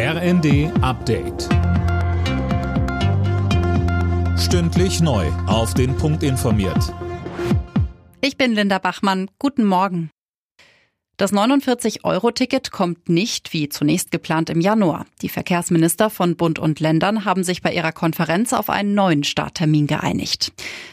[0.00, 1.48] RND Update.
[4.38, 5.26] Stündlich neu.
[5.48, 6.94] Auf den Punkt informiert.
[8.20, 9.28] Ich bin Linda Bachmann.
[9.40, 10.10] Guten Morgen.
[11.16, 15.04] Das 49-Euro-Ticket kommt nicht, wie zunächst geplant, im Januar.
[15.20, 19.88] Die Verkehrsminister von Bund und Ländern haben sich bei ihrer Konferenz auf einen neuen Starttermin
[19.88, 20.52] geeinigt.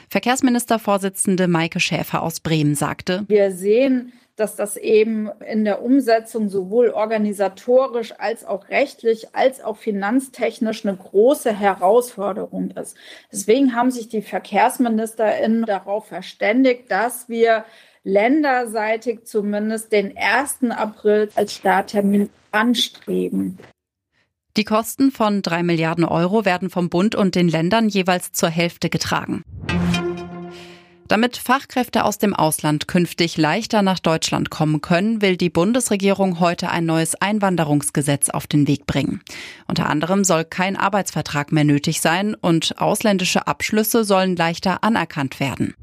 [0.09, 6.89] Verkehrsministervorsitzende Maike Schäfer aus Bremen sagte, Wir sehen dass das eben in der Umsetzung sowohl
[6.89, 12.95] organisatorisch als auch rechtlich als auch finanztechnisch eine große Herausforderung ist.
[13.31, 17.65] Deswegen haben sich die VerkehrsministerInnen darauf verständigt, dass wir
[18.03, 20.69] länderseitig zumindest den 1.
[20.69, 23.57] April als Starttermin anstreben.
[24.57, 28.89] Die Kosten von drei Milliarden Euro werden vom Bund und den Ländern jeweils zur Hälfte
[28.89, 29.43] getragen.
[31.07, 36.69] Damit Fachkräfte aus dem Ausland künftig leichter nach Deutschland kommen können, will die Bundesregierung heute
[36.71, 39.21] ein neues Einwanderungsgesetz auf den Weg bringen.
[39.67, 45.75] Unter anderem soll kein Arbeitsvertrag mehr nötig sein und ausländische Abschlüsse sollen leichter anerkannt werden.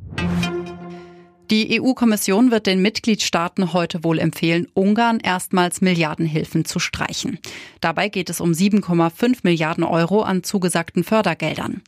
[1.52, 7.38] Die EU-Kommission wird den Mitgliedstaaten heute wohl empfehlen, Ungarn erstmals Milliardenhilfen zu streichen.
[7.82, 11.82] Dabei geht es um 7,5 Milliarden Euro an zugesagten Fördergeldern.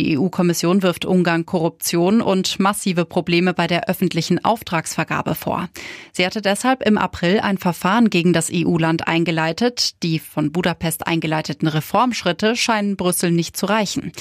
[0.00, 5.68] Die EU-Kommission wirft Ungarn Korruption und massive Probleme bei der öffentlichen Auftragsvergabe vor.
[6.12, 10.02] Sie hatte deshalb im April ein Verfahren gegen das EU-Land eingeleitet.
[10.02, 14.12] Die von Budapest eingeleiteten Reformschritte scheinen Brüssel nicht zu reichen.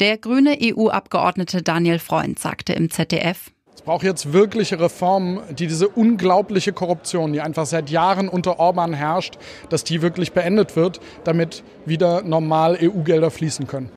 [0.00, 5.88] Der grüne EU-Abgeordnete Daniel Freund sagte im ZDF, es braucht jetzt wirkliche Reformen, die diese
[5.88, 9.38] unglaubliche Korruption, die einfach seit Jahren unter Orban herrscht,
[9.70, 13.90] dass die wirklich beendet wird, damit wieder normal EU-Gelder fließen können.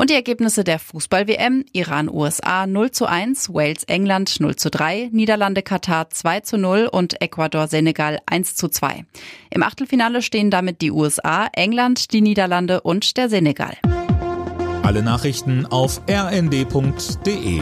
[0.00, 6.40] Und die Ergebnisse der Fußball-WM, Iran-USA 0 zu 1, Wales-England 0 zu 3, Niederlande-Katar 2
[6.40, 9.04] zu 0 und Ecuador-Senegal 1 zu 2.
[9.50, 13.76] Im Achtelfinale stehen damit die USA, England, die Niederlande und der Senegal.
[14.82, 17.60] Alle Nachrichten auf rnd.de